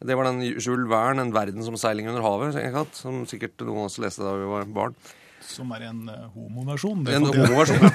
Det 0.00 0.16
var 0.16 0.28
den 0.28 0.44
Jules 0.48 0.88
Verne, 0.88 1.20
'En 1.20 1.32
verden 1.32 1.64
som 1.64 1.76
seiling 1.76 2.08
under 2.08 2.24
havet', 2.24 2.94
som 2.96 3.24
sikkert 3.28 3.60
noen 3.60 3.84
av 3.84 3.88
oss 3.88 3.98
leste 4.00 4.24
da 4.24 4.32
vi 4.36 4.48
var 4.48 4.64
barn. 4.64 4.96
Som 5.44 5.72
er 5.76 5.86
en 5.88 6.02
uh, 6.10 6.26
homoversjon. 6.34 7.02
En 7.08 7.26
homoversjon. 7.28 7.88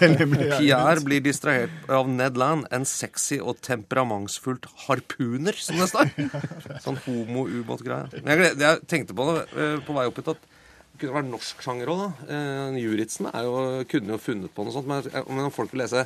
Pierre 0.58 1.04
blir 1.08 1.24
distrahert 1.26 1.92
av 1.92 2.10
Ned 2.10 2.40
Land, 2.42 2.68
en 2.74 2.88
sexy 2.90 3.38
og 3.40 3.60
temperamentsfullt 3.66 4.68
harpuner, 4.88 5.58
som 5.62 5.80
det 5.82 5.90
står. 5.92 6.12
Sånn 6.86 7.00
homo-ubåtgreie. 7.06 8.22
Jeg, 8.22 8.52
jeg, 8.62 8.84
tenkte 8.92 9.18
på 9.18 9.30
det 9.30 9.48
uh, 9.54 9.80
på 9.86 9.98
vei 9.98 10.08
opp 10.10 10.22
hit, 10.22 10.34
at 10.34 10.52
det 10.96 11.02
kunne 11.02 11.18
vært 11.18 11.32
norsk 11.34 11.66
sjanger 11.66 11.92
òg, 11.92 12.06
da. 12.06 12.30
Uh, 12.30 12.80
Juritzen 12.82 13.30
jo, 13.46 13.58
kunne 13.92 14.16
jo 14.16 14.22
funnet 14.22 14.56
på 14.56 14.66
noe 14.66 14.76
sånt. 14.76 14.90
Men 14.90 15.48
om 15.48 15.54
folk 15.54 15.74
vil 15.76 15.86
lese 15.86 16.06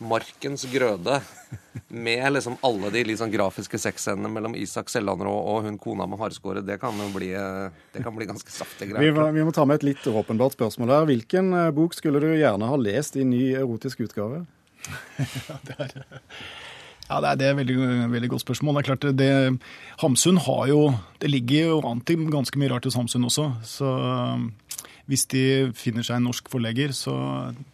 Markens 0.00 0.64
grøde 0.72 1.18
med 1.92 2.22
liksom 2.32 2.54
alle 2.64 2.88
de 2.94 3.02
liksom 3.04 3.28
grafiske 3.32 3.76
sexscenene 3.78 4.30
mellom 4.32 4.54
Isak 4.56 4.88
Sellander 4.88 5.28
og, 5.28 5.40
og 5.52 5.66
hun 5.66 5.76
kona 5.82 6.06
med 6.08 6.18
hareskåret, 6.22 6.64
det 6.64 6.78
kan 6.80 6.96
jo 6.96 7.08
bli, 7.12 7.28
det 7.92 8.02
kan 8.04 8.14
bli 8.16 8.24
ganske 8.30 8.48
saftige 8.54 8.88
Vi, 8.88 8.94
greier. 8.94 9.12
må- 9.18 9.28
vi 9.36 9.44
må 9.44 9.52
ta 9.52 9.66
med 9.68 9.80
et 9.82 9.88
litt 9.90 10.06
åpenbart 10.08 10.56
spørsmål 10.56 10.88
her. 10.94 11.04
Hvilken 11.10 11.52
eh, 11.52 11.70
bok 11.76 11.92
skulle 11.98 12.20
du 12.22 12.30
gjerne 12.32 12.68
ha 12.70 12.76
lest 12.80 13.16
i 13.20 13.24
ny 13.28 13.50
erotisk 13.60 14.00
utgave? 14.08 14.46
Ja, 17.10 17.18
Det 17.18 17.26
er, 17.26 17.36
det 17.40 17.46
er 17.48 17.50
et 17.50 17.56
veldig, 17.58 17.76
veldig 18.12 18.28
godt 18.30 18.42
spørsmål. 18.44 18.76
Det 18.76 18.80
er 18.84 18.88
klart, 18.88 19.06
det, 19.18 19.30
Hamsun 19.98 20.36
har 20.44 20.68
jo 20.70 20.76
Det 21.18 21.26
ligger 21.30 21.72
jo 21.72 21.80
an 21.88 22.00
til 22.06 22.22
ganske 22.30 22.54
mye 22.60 22.70
rart 22.70 22.86
hos 22.86 22.94
Hamsun 22.94 23.26
også. 23.26 23.48
Så 23.66 23.88
hvis 25.10 25.26
de 25.32 25.42
finner 25.74 26.06
seg 26.06 26.20
en 26.20 26.28
norsk 26.30 26.48
forlegger, 26.52 26.94
så 26.94 27.14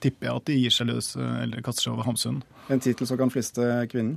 tipper 0.00 0.30
jeg 0.30 0.36
at 0.40 0.48
de 0.48 0.56
gir 0.62 0.72
seg 0.74 0.88
løs 0.90 1.12
eh, 1.20 1.34
eller 1.44 1.60
kaster 1.66 1.86
seg 1.86 1.94
over 1.96 2.08
Hamsun. 2.08 2.40
En 2.72 2.80
tittel 2.82 3.06
som 3.08 3.20
kan 3.20 3.30
friste 3.32 3.66
kvinnen? 3.92 4.16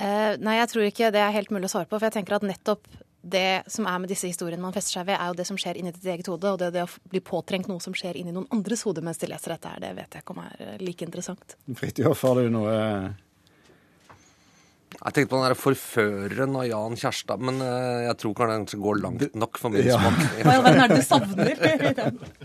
Eh, 0.00 0.34
nei, 0.42 0.56
jeg 0.60 0.68
tror 0.72 0.84
ikke 0.88 1.12
det 1.14 1.22
er 1.22 1.32
helt 1.34 1.50
mulig 1.54 1.70
å 1.70 1.72
svare 1.76 1.88
på. 1.90 1.96
For 1.98 2.08
jeg 2.10 2.18
tenker 2.20 2.36
at 2.40 2.46
nettopp 2.46 2.90
det 3.20 3.62
som 3.68 3.84
er 3.84 3.98
med 4.00 4.08
disse 4.08 4.24
historiene 4.30 4.62
man 4.64 4.72
fester 4.72 4.96
seg 4.96 5.08
ved, 5.10 5.18
er 5.20 5.28
jo 5.28 5.34
det 5.36 5.44
som 5.44 5.58
skjer 5.60 5.76
inni 5.76 5.90
ditt 5.92 6.06
eget 6.08 6.28
hode. 6.32 6.54
Og 6.54 6.60
det, 6.62 6.70
det 6.72 6.86
å 6.86 6.92
bli 7.12 7.20
påtrengt 7.20 7.68
noe 7.68 7.82
som 7.84 7.92
skjer 7.96 8.16
inni 8.16 8.32
noen 8.32 8.46
andres 8.54 8.82
hode 8.88 9.02
mens 9.04 9.20
de 9.20 9.28
leser 9.28 9.52
dette 9.52 9.68
her, 9.74 9.82
det 9.82 9.90
vet 9.98 10.14
jeg 10.16 10.24
ikke 10.24 10.36
om 10.38 10.40
er 10.46 10.54
eh, 10.64 10.78
like 10.80 11.04
interessant. 11.04 11.56
Fridtjof, 11.76 12.22
har 12.24 12.40
du 12.40 12.48
noe 12.54 12.78
Jeg 14.90 15.14
tenkte 15.14 15.30
på 15.30 15.36
den 15.38 15.44
der 15.46 15.54
forføreren 15.56 16.56
av 16.58 16.64
Jan 16.66 16.96
Kjærstad, 16.98 17.44
men 17.46 17.60
eh, 17.62 18.06
jeg 18.08 18.16
tror 18.24 18.34
kanskje 18.40 18.56
den 18.78 18.82
går 18.88 18.98
langt 19.04 19.36
nok 19.38 19.60
for 19.62 19.70
min 19.76 19.86
Ja. 19.86 20.00
smak. 20.00 20.18
Hva 20.40 20.54
i 20.56 20.56
all 20.56 20.64
verden 20.66 20.82
er 20.82 20.88
det 20.90 20.98
du 20.98 21.06
savner? 21.06 21.54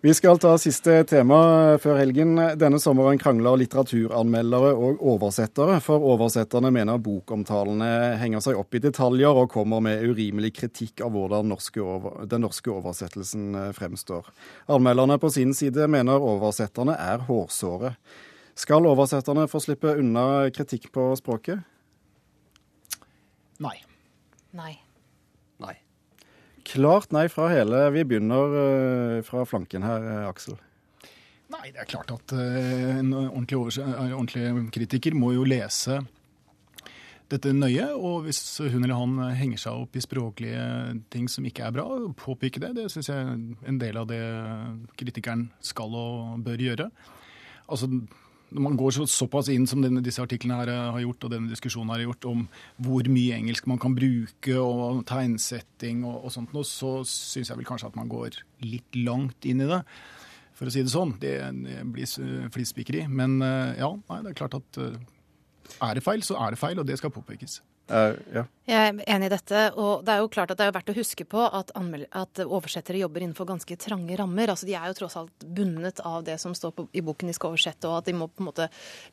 Vi 0.00 0.12
skal 0.14 0.38
ta 0.38 0.52
siste 0.62 0.92
tema 1.10 1.38
før 1.82 1.96
helgen. 1.98 2.36
Denne 2.54 2.78
sommeren 2.78 3.18
krangler 3.18 3.56
litteraturanmeldere 3.58 4.68
og 4.78 5.00
oversettere, 5.02 5.80
for 5.82 6.04
oversetterne 6.12 6.70
mener 6.70 7.00
bokomtalene 7.02 8.14
henger 8.20 8.44
seg 8.44 8.60
opp 8.60 8.78
i 8.78 8.82
detaljer 8.84 9.40
og 9.42 9.50
kommer 9.50 9.82
med 9.82 10.04
urimelig 10.06 10.52
kritikk 10.60 11.02
av 11.02 11.10
hvordan 11.16 11.50
norske 11.50 11.82
over, 11.82 12.20
den 12.30 12.46
norske 12.46 12.70
oversettelsen 12.70 13.48
eh, 13.58 13.72
fremstår. 13.74 14.30
Anmelderne 14.70 15.18
på 15.18 15.32
sin 15.34 15.50
side 15.50 15.90
mener 15.90 16.22
oversetterne 16.22 16.94
er 16.94 17.26
hårsåre. 17.26 17.96
Skal 18.54 18.86
oversetterne 18.86 19.48
få 19.50 19.64
slippe 19.66 19.98
unna 19.98 20.46
kritikk 20.54 20.92
på 20.94 21.10
språket? 21.18 21.66
Nei. 23.58 23.74
Nei. 24.54 24.76
Nei. 25.58 25.74
Klart 26.68 27.14
nei 27.16 27.28
fra 27.32 27.48
hele. 27.48 27.86
Vi 27.94 28.04
begynner 28.04 28.56
eh, 28.60 29.22
fra 29.24 29.44
flanken 29.48 29.86
her, 29.86 30.04
eh, 30.04 30.28
Aksel. 30.28 30.58
Nei, 31.48 31.70
det 31.72 31.80
er 31.80 31.88
klart 31.88 32.12
at 32.12 32.34
eh, 32.36 32.98
en 32.98 33.14
ordentlig, 33.16 33.56
ordentlig 33.80 34.68
kritiker 34.76 35.16
må 35.16 35.32
jo 35.32 35.46
lese 35.48 36.02
dette 37.28 37.52
nøye, 37.52 37.90
og 37.92 38.24
hvis 38.24 38.40
hun 38.72 38.82
eller 38.82 38.96
han 38.96 39.16
henger 39.36 39.60
seg 39.60 39.82
opp 39.82 39.96
i 39.96 40.00
språklige 40.00 40.62
ting 41.12 41.26
som 41.28 41.44
ikke 41.44 41.66
er 41.66 41.74
bra, 41.76 41.84
påpeke 42.16 42.60
det. 42.62 42.70
Det 42.76 42.86
syns 42.92 43.10
jeg 43.10 43.20
er 43.20 43.34
en 43.68 43.80
del 43.80 44.00
av 44.00 44.08
det 44.08 44.20
kritikeren 44.96 45.50
skal 45.64 45.92
og 45.92 46.40
bør 46.44 46.64
gjøre. 46.64 46.88
Altså, 47.68 47.90
når 48.50 48.62
man 48.64 48.76
går 48.80 48.94
så, 48.96 49.04
såpass 49.10 49.48
inn 49.52 49.66
som 49.68 49.82
denne, 49.84 50.00
disse 50.04 50.22
artiklene 50.24 50.56
her 50.62 50.70
eh, 50.72 50.90
har 50.94 51.02
gjort, 51.04 51.24
og 51.28 51.32
denne 51.34 51.50
diskusjonen 51.52 51.90
her 51.92 52.00
har 52.02 52.06
gjort, 52.08 52.28
om 52.30 52.46
hvor 52.86 53.10
mye 53.12 53.36
engelsk 53.36 53.66
man 53.68 53.80
kan 53.82 53.96
bruke, 53.98 54.54
og 54.60 55.02
tegnsetting 55.10 56.04
og, 56.08 56.24
og 56.24 56.32
sånt, 56.34 56.54
noe, 56.56 56.64
så 56.68 56.94
syns 57.08 57.50
jeg 57.52 57.58
vel 57.60 57.68
kanskje 57.68 57.90
at 57.92 57.98
man 58.00 58.08
går 58.12 58.38
litt 58.64 58.98
langt 59.04 59.44
inn 59.48 59.60
i 59.64 59.68
det 59.68 59.82
for 60.58 60.66
å 60.66 60.72
si 60.74 60.82
det 60.82 60.90
sånn. 60.90 61.12
Det, 61.22 61.36
det 61.62 61.82
blir 61.94 62.08
s- 62.08 62.18
Men 63.12 63.36
eh, 63.44 63.76
ja, 63.78 63.92
nei, 64.10 64.22
det 64.24 64.32
er 64.32 64.38
klart 64.40 64.56
at 64.58 64.80
eh, 64.82 64.96
er 65.84 65.94
det 65.94 66.02
feil, 66.02 66.24
så 66.26 66.34
er 66.42 66.56
det 66.56 66.58
feil, 66.58 66.80
og 66.80 66.86
det 66.88 66.96
skal 66.98 67.12
påpekes. 67.14 67.60
Uh, 67.88 68.16
ja. 68.34 68.42
Jeg 68.68 68.76
er 68.90 68.98
enig 69.14 69.30
i 69.30 69.32
dette, 69.32 69.60
og 69.80 70.02
det 70.04 70.12
er 70.12 70.18
jo 70.20 70.28
klart 70.28 70.50
at 70.52 70.58
det 70.60 70.66
er 70.66 70.74
verdt 70.76 70.90
å 70.92 70.94
huske 70.98 71.24
på 71.24 71.40
at, 71.40 71.70
at 71.72 72.40
oversettere 72.44 72.98
jobber 73.00 73.22
innenfor 73.24 73.46
ganske 73.48 73.78
trange 73.80 74.18
rammer. 74.20 74.50
Altså 74.52 74.68
De 74.68 74.74
er 74.76 74.90
jo 74.90 74.96
tross 74.98 75.16
alt 75.16 75.46
bundet 75.56 76.02
av 76.04 76.26
det 76.26 76.34
som 76.42 76.52
står 76.52 76.74
på, 76.76 76.84
i 76.92 77.00
boken 77.00 77.32
de 77.32 77.36
skal 77.38 77.54
oversette, 77.54 77.88
og 77.88 78.02
at 78.02 78.10
de 78.10 78.14
må 78.18 78.28
på 78.28 78.44
en 78.44 78.50
måte 78.50 78.66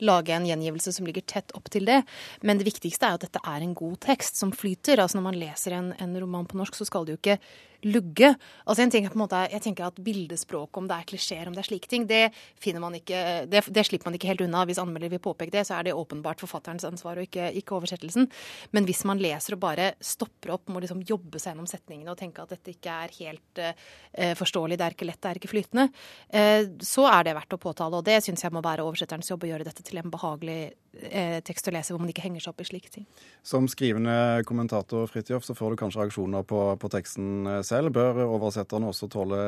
lage 0.04 0.36
en 0.36 0.48
gjengivelse 0.50 0.92
som 0.98 1.08
ligger 1.08 1.24
tett 1.24 1.56
opp 1.56 1.72
til 1.72 1.88
det. 1.88 2.02
Men 2.44 2.60
det 2.60 2.68
viktigste 2.68 3.08
er 3.08 3.16
jo 3.16 3.22
at 3.22 3.28
dette 3.30 3.44
er 3.48 3.64
en 3.64 3.78
god 3.80 3.96
tekst 4.04 4.44
som 4.44 4.52
flyter. 4.52 5.00
Altså 5.00 5.22
Når 5.22 5.28
man 5.30 5.40
leser 5.40 5.78
en, 5.80 5.94
en 6.04 6.20
roman 6.26 6.52
på 6.52 6.60
norsk, 6.60 6.76
så 6.76 6.90
skal 6.90 7.08
det 7.08 7.16
jo 7.16 7.22
ikke 7.22 7.40
lugge. 7.86 8.32
Altså 8.66 8.84
en 8.84 8.92
ting 8.92 9.06
er 9.06 9.14
på 9.14 9.20
en 9.20 9.24
måte, 9.24 9.40
Jeg 9.52 9.62
tenker 9.62 9.86
at 9.86 10.04
bildespråk, 10.04 10.76
om 10.78 10.88
det 10.88 10.96
er 10.96 11.08
klisjeer, 11.08 11.48
om 11.48 11.54
det 11.54 11.62
er 11.64 11.70
slike 11.70 11.88
ting, 11.88 12.08
det 12.08 12.34
finner 12.60 12.82
man 12.82 12.96
ikke, 12.96 13.46
det, 13.48 13.64
det 13.70 13.86
slipper 13.86 14.10
man 14.10 14.16
ikke 14.18 14.28
helt 14.28 14.42
unna. 14.42 14.66
Hvis 14.66 14.82
anmelder 14.82 15.10
vil 15.10 15.22
påpeke 15.22 15.52
det, 15.52 15.68
så 15.68 15.78
er 15.78 15.84
det 15.84 15.94
åpenbart 15.94 16.42
forfatterens 16.42 16.86
ansvar, 16.88 17.18
og 17.18 17.24
ikke, 17.30 17.52
ikke 17.54 17.78
oversettelsen. 17.78 18.28
Men 18.72 18.86
hvis 18.86 19.06
man 19.06 19.22
leser 19.22 19.45
og 19.54 19.60
bare 19.62 19.92
stopper 20.02 20.56
opp, 20.56 20.72
må 20.74 20.82
liksom 20.82 21.04
jobbe 21.06 21.38
seg 21.38 21.54
gjennom 21.54 21.68
setningene 21.70 22.10
og 22.10 22.18
tenke 22.18 22.42
at 22.42 22.50
dette 22.56 22.74
ikke 22.74 22.96
er 23.06 23.14
helt 23.20 23.62
uh, 23.62 24.34
forståelig, 24.40 24.80
det 24.82 24.88
er 24.88 24.96
ikke 24.98 25.06
lett, 25.06 25.22
det 25.22 25.30
er 25.30 25.40
ikke 25.42 25.52
flytende, 25.54 25.86
uh, 26.34 26.64
så 26.82 27.06
er 27.12 27.28
det 27.28 27.36
verdt 27.38 27.54
å 27.54 27.62
påtale. 27.62 28.02
Og 28.02 28.08
det 28.10 28.18
syns 28.26 28.42
jeg 28.44 28.56
må 28.56 28.64
være 28.66 28.84
oversetterens 28.88 29.30
jobb 29.30 29.46
å 29.46 29.52
gjøre 29.54 29.70
dette 29.70 29.86
til 29.86 30.02
en 30.02 30.10
behagelig 30.10 30.60
uh, 30.74 31.40
tekst 31.46 31.70
å 31.70 31.76
lese, 31.78 31.94
hvor 31.94 32.02
man 32.02 32.10
ikke 32.10 32.26
henger 32.26 32.42
seg 32.48 32.56
opp 32.56 32.66
i 32.66 32.70
slike 32.72 32.90
ting. 32.98 33.06
Som 33.46 33.70
skrivende 33.70 34.42
kommentator 34.50 35.06
Fridtjof, 35.12 35.46
så 35.46 35.54
får 35.54 35.76
du 35.76 35.82
kanskje 35.86 36.02
reaksjoner 36.02 36.48
på, 36.50 36.66
på 36.82 36.94
teksten 36.98 37.62
selv. 37.68 37.94
Bør 37.96 38.26
oversetterne 38.26 38.90
også 38.90 39.12
tåle 39.14 39.42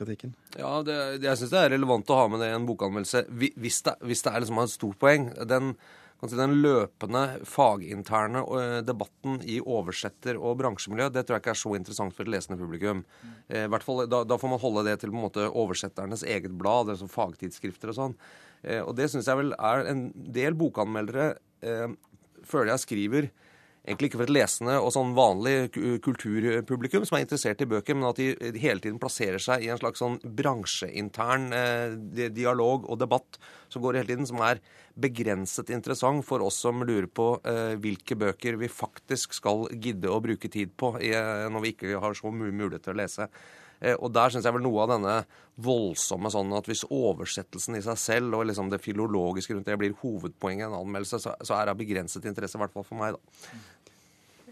kritikken? 0.00 0.34
Ja, 0.58 0.82
det, 0.82 0.96
det- 1.20 1.28
jeg 1.28 1.40
syns 1.40 1.52
det 1.54 1.62
er 1.64 1.74
relevant 1.76 2.10
å 2.10 2.20
ha 2.22 2.28
med 2.32 2.40
det 2.42 2.50
i 2.50 2.56
en 2.56 2.68
bokanmeldelse 2.68 3.26
hvis 3.30 3.82
det, 3.86 3.96
hvis 4.06 4.22
det 4.24 4.32
er 4.32 4.44
liksom 4.44 4.62
et 4.62 4.72
stort 4.72 4.98
poeng. 5.02 5.28
Den, 5.50 5.74
si, 6.28 6.36
den 6.36 6.58
løpende 6.60 7.22
faginterne 7.48 8.42
debatten 8.84 9.38
i 9.48 9.56
oversetter- 9.60 10.36
og 10.36 10.58
bransjemiljø, 10.60 11.08
det 11.14 11.24
tror 11.24 11.38
jeg 11.38 11.44
ikke 11.44 11.54
er 11.54 11.60
så 11.62 11.72
interessant 11.78 12.16
for 12.16 12.26
et 12.26 12.32
lesende 12.34 12.58
publikum. 12.60 13.04
Eh, 13.48 13.64
hvert 13.70 13.86
fall, 13.86 14.04
da, 14.10 14.22
da 14.28 14.36
får 14.40 14.52
man 14.52 14.60
holde 14.60 14.84
det 14.90 14.98
til 15.00 15.14
på 15.14 15.16
en 15.16 15.24
måte 15.24 15.48
oversetternes 15.48 16.26
eget 16.28 16.52
blad, 16.60 16.92
altså 16.92 17.08
fagtidsskrifter 17.08 17.94
og 17.94 17.96
sånn. 17.96 18.18
Eh, 18.62 18.82
og 18.82 18.92
det 18.98 19.08
syns 19.12 19.30
jeg 19.30 19.40
vel 19.40 19.54
er 19.56 19.86
en 19.88 20.04
del 20.12 20.58
bokanmeldere 20.60 21.32
eh, 21.64 21.88
føler 22.46 22.74
jeg 22.74 22.84
skriver 22.84 23.30
Egentlig 23.90 24.10
ikke 24.10 24.20
for 24.20 24.28
et 24.28 24.34
lesende 24.36 24.76
og 24.78 24.92
sånn 24.94 25.16
vanlig 25.16 25.72
kulturpublikum 26.04 27.02
som 27.08 27.16
er 27.18 27.24
interessert 27.24 27.64
i 27.64 27.66
bøker, 27.68 27.96
men 27.98 28.06
at 28.06 28.20
de 28.20 28.54
hele 28.62 28.78
tiden 28.78 29.00
plasserer 29.02 29.42
seg 29.42 29.64
i 29.66 29.70
en 29.72 29.80
slags 29.80 29.98
sånn 29.98 30.20
bransjeintern 30.22 31.48
eh, 31.56 31.96
dialog 32.30 32.86
og 32.86 33.00
debatt 33.02 33.40
som 33.70 33.82
går 33.82 33.98
hele 33.98 34.12
tiden, 34.12 34.28
som 34.30 34.38
er 34.46 34.62
begrenset 35.00 35.72
interessant 35.74 36.22
for 36.26 36.42
oss 36.46 36.60
som 36.62 36.84
lurer 36.86 37.08
på 37.10 37.32
eh, 37.42 37.74
hvilke 37.82 38.18
bøker 38.20 38.60
vi 38.60 38.70
faktisk 38.70 39.34
skal 39.36 39.66
gidde 39.74 40.10
å 40.10 40.22
bruke 40.22 40.50
tid 40.52 40.76
på 40.78 40.94
eh, 41.02 41.48
når 41.50 41.66
vi 41.66 41.74
ikke 41.74 41.98
har 42.02 42.14
så 42.18 42.30
mye 42.30 42.54
mulighet 42.54 42.86
til 42.86 42.94
å 42.94 43.00
lese. 43.02 43.26
Eh, 43.80 43.96
Og 43.96 44.12
der 44.12 44.32
syns 44.32 44.46
jeg 44.46 44.54
vel 44.54 44.64
noe 44.66 44.84
av 44.84 44.92
denne 44.94 45.16
voldsomme 45.60 46.30
sånn 46.32 46.52
at 46.56 46.68
hvis 46.68 46.86
oversettelsen 46.88 47.78
i 47.78 47.82
seg 47.84 47.98
selv 48.00 48.38
og 48.38 48.46
liksom 48.48 48.70
det 48.72 48.80
filologiske 48.84 49.56
rundt 49.56 49.68
det 49.68 49.78
blir 49.80 49.96
hovedpoenget 50.02 50.66
i 50.66 50.70
en 50.70 50.78
anmeldelse, 50.78 51.20
så, 51.20 51.34
så 51.40 51.56
er 51.56 51.66
det 51.66 51.74
av 51.74 51.80
begrenset 51.80 52.28
interesse, 52.28 52.58
i 52.58 52.62
hvert 52.62 52.76
fall 52.76 52.86
for 52.86 53.00
meg, 53.00 53.16
da. 53.16 53.60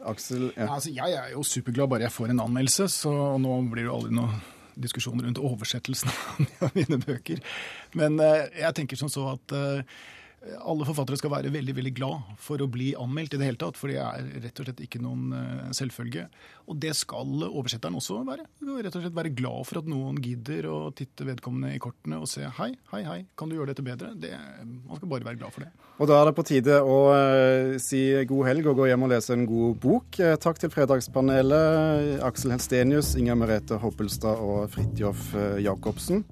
Aksel, 0.07 0.53
Ja, 0.57 0.69
altså, 0.75 0.93
jeg 0.95 1.17
er 1.19 1.33
jo 1.33 1.43
superglad 1.47 1.91
bare 1.91 2.07
jeg 2.07 2.15
får 2.15 2.31
en 2.35 2.45
anmeldelse, 2.45 2.89
så 2.93 3.13
nå 3.41 3.57
blir 3.73 3.85
det 3.85 3.91
jo 3.91 3.97
aldri 3.97 4.15
noe 4.19 4.39
diskusjon 4.79 5.19
rundt 5.25 5.41
oversettelsen 5.43 6.13
av 6.65 6.77
mine 6.79 7.01
bøker. 7.03 7.43
Men 7.99 8.21
eh, 8.23 8.47
jeg 8.63 8.77
tenker 8.79 9.01
som 9.01 9.11
så 9.11 9.25
at 9.33 9.55
eh, 9.59 9.99
alle 10.39 10.87
forfattere 10.87 11.19
skal 11.19 11.33
være 11.33 11.51
veldig 11.53 11.75
veldig 11.75 11.93
glad 11.97 12.35
for 12.43 12.63
å 12.63 12.69
bli 12.71 12.93
anmeldt 12.99 13.35
i 13.35 13.41
det 13.41 13.49
hele 13.49 13.61
tatt, 13.61 13.79
for 13.79 13.91
det 13.91 13.99
er 14.03 14.29
rett 14.45 14.61
og 14.61 14.69
slett 14.69 14.83
ikke 14.85 15.01
noen 15.03 15.33
eh, 15.35 15.73
selvfølge. 15.77 16.29
Og 16.71 16.79
det 16.79 16.93
skal 16.97 17.43
oversetteren 17.49 17.97
også 17.99 18.21
være. 18.27 18.47
Rett 18.69 18.95
og 18.95 19.03
slett 19.03 19.17
være 19.17 19.35
glad 19.35 19.67
for 19.69 19.81
at 19.81 19.91
noen 19.91 20.21
gidder 20.23 20.69
å 20.71 20.79
titte 20.97 21.27
vedkommende 21.27 21.75
i 21.75 21.83
kortene 21.83 22.21
og 22.23 22.31
se 22.31 22.47
hei, 22.61 22.71
hei, 22.93 23.03
hei, 23.09 23.19
kan 23.39 23.51
du 23.51 23.57
gjøre 23.59 23.73
dette 23.73 23.87
bedre? 23.87 24.13
Det, 24.21 24.33
man 24.63 25.01
skal 25.01 25.11
bare 25.11 25.27
være 25.27 25.43
glad 25.43 25.55
for 25.57 25.67
det. 25.67 25.73
Og 25.99 26.11
da 26.11 26.21
er 26.21 26.31
det 26.31 26.37
på 26.39 26.47
tide 26.47 26.81
å 26.87 26.99
eh, 27.17 27.75
si 27.83 28.03
god 28.31 28.51
helg 28.53 28.71
og 28.71 28.83
gå 28.83 28.91
hjem 28.93 29.09
og 29.09 29.15
lese 29.17 29.35
en 29.35 29.47
god 29.51 29.83
bok. 29.83 30.23
Eh, 30.23 30.39
takk 30.39 30.63
til 30.63 30.73
Fredagspanelet, 30.75 32.19
Aksel 32.27 32.55
Helstenius, 32.55 33.17
Inger 33.19 33.39
Merete 33.43 33.83
Hoppelstad 33.83 34.39
og 34.39 34.69
Fridtjof 34.75 35.33
Jacobsen. 35.65 36.23